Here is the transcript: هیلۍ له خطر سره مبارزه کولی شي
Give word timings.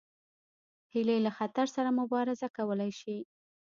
هیلۍ 0.93 1.19
له 1.25 1.31
خطر 1.37 1.65
سره 1.75 1.89
مبارزه 1.99 2.47
کولی 2.57 2.91
شي 2.99 3.17